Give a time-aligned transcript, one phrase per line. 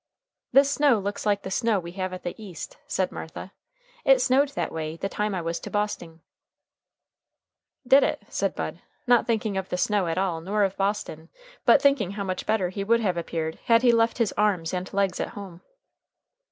[0.51, 3.51] "This snow looks like the snow we have at the East," said Martha.
[4.03, 6.21] "It snowed that way the time I was to Bosting."
[7.87, 11.29] "Did it?" said Bud, not thinking of the snow at all nor of Boston,
[11.65, 14.91] but thinking how much better he would have appeared had he left his arms and
[14.91, 15.61] legs at home.